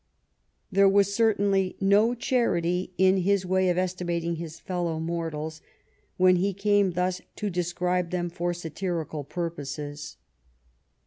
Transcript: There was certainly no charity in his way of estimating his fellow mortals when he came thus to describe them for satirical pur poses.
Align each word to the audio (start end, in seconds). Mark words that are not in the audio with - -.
There 0.71 0.89
was 0.89 1.13
certainly 1.13 1.75
no 1.79 2.15
charity 2.15 2.91
in 2.97 3.17
his 3.17 3.45
way 3.45 3.69
of 3.69 3.77
estimating 3.77 4.37
his 4.37 4.59
fellow 4.59 4.99
mortals 4.99 5.61
when 6.17 6.37
he 6.37 6.53
came 6.55 6.93
thus 6.93 7.21
to 7.35 7.51
describe 7.51 8.09
them 8.09 8.27
for 8.31 8.51
satirical 8.51 9.23
pur 9.23 9.51
poses. 9.51 10.15